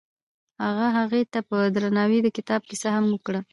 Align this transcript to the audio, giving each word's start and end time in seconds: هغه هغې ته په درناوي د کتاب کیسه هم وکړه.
هغه 0.63 0.87
هغې 0.97 1.21
ته 1.31 1.39
په 1.49 1.57
درناوي 1.75 2.19
د 2.23 2.27
کتاب 2.37 2.61
کیسه 2.69 2.89
هم 2.95 3.05
وکړه. 3.13 3.41